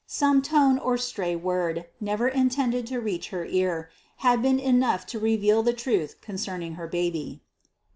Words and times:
Some 0.07 0.41
tone 0.41 0.79
or 0.79 0.97
stray 0.97 1.35
word, 1.35 1.85
never 1.99 2.27
intended 2.27 2.87
to 2.87 2.99
reach 2.99 3.29
her 3.29 3.45
ear, 3.45 3.91
had 4.25 4.41
been 4.41 4.57
enough 4.59 5.05
to 5.13 5.19
reveal 5.19 5.61
the 5.61 5.73
truth 5.77 6.19
concerning 6.21 6.73
her 6.73 6.87
baby. 6.87 7.43